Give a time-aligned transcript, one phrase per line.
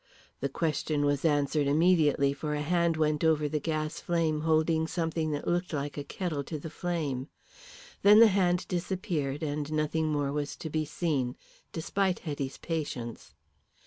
[0.39, 5.29] The question was answered immediately, for a hand went over the gas flame holding something
[5.29, 7.27] that looked like a kettle to the flame.
[8.01, 11.35] Then the hand disappeared and nothing more was to be seen,
[11.71, 13.35] despite Hetty's patience.